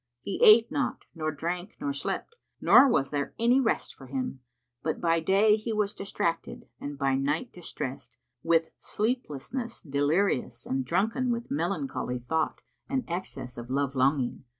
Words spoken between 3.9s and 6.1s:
for him; but by day he was